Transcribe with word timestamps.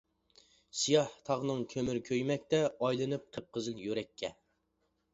سىياھ 0.83 1.11
تاغنىڭ 1.29 1.61
كۆمۈرى 1.75 2.03
كۆيمەكتە، 2.09 2.65
ئايلىنىپ 2.81 3.31
قىپقىزىل 3.39 3.89
يۈرەككە. 3.89 4.37